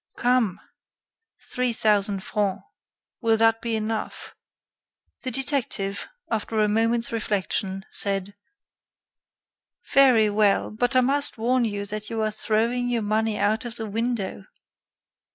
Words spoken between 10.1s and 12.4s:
well. But I must warn you that you are